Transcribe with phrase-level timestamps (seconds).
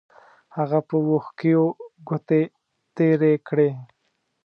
[0.55, 1.65] هغه په وښکیو
[2.07, 2.41] ګوتې
[2.95, 3.69] تېرې کړې.